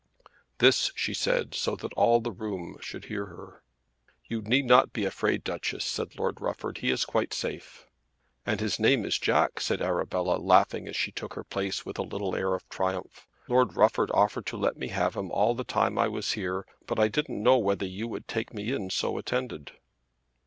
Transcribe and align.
This 0.57 0.89
she 0.95 1.13
said 1.13 1.53
so 1.53 1.75
that 1.75 1.93
all 1.93 2.21
the 2.21 2.31
room 2.31 2.75
should 2.79 3.05
hear 3.05 3.27
her. 3.27 3.61
"You 4.25 4.41
need 4.41 4.65
not 4.65 4.93
be 4.93 5.05
afraid, 5.05 5.43
Duchess," 5.43 5.85
said 5.85 6.17
Lord 6.17 6.41
Rufford. 6.41 6.79
"He 6.79 6.89
is 6.89 7.05
quite 7.05 7.35
safe." 7.35 7.85
"And 8.43 8.59
his 8.59 8.79
name 8.79 9.05
is 9.05 9.19
Jack," 9.19 9.59
said 9.59 9.79
Arabella 9.79 10.37
laughing 10.37 10.87
as 10.87 10.95
she 10.95 11.11
took 11.11 11.35
her 11.35 11.43
place 11.43 11.85
with 11.85 11.99
a 11.99 12.01
little 12.01 12.35
air 12.35 12.55
of 12.55 12.67
triumph. 12.67 13.27
"Lord 13.47 13.75
Rufford 13.75 14.09
offered 14.09 14.47
to 14.47 14.57
let 14.57 14.75
me 14.75 14.87
have 14.87 15.15
him 15.15 15.29
all 15.29 15.53
the 15.53 15.63
time 15.63 15.99
I 15.99 16.07
was 16.07 16.31
here, 16.31 16.65
but 16.87 16.97
I 16.97 17.07
didn't 17.07 17.43
know 17.43 17.59
whether 17.59 17.85
you 17.85 18.07
would 18.07 18.27
take 18.27 18.55
me 18.55 18.71
in 18.73 18.89
so 18.89 19.19
attended." 19.19 19.73